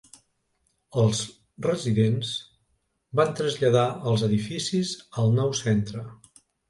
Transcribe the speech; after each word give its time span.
Els 1.01 1.19
residents 1.65 2.31
van 3.21 3.35
traslladar 3.41 3.85
els 4.13 4.25
edificis 4.29 4.95
al 5.25 5.33
nou 5.41 5.53
centre.. 5.61 6.07